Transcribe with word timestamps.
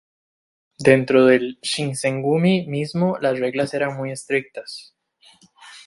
Dentro 0.79 1.27
del 1.27 1.59
Shinsengumi 1.61 2.65
mismo 2.65 3.19
las 3.19 3.37
reglas 3.37 3.75
eran 3.75 3.95
muy 3.95 4.11
estrictas. 4.11 4.95